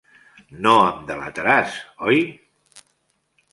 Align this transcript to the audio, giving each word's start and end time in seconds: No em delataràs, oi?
No 0.67 0.71
em 0.85 1.03
delataràs, 1.11 1.77
oi? 2.09 2.25